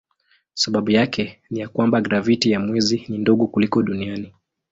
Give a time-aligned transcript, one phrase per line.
[0.53, 4.33] Sababu yake ni ya kwamba graviti ya mwezi ni ndogo kuliko duniani.